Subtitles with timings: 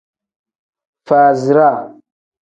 [1.07, 1.79] Faaziraa.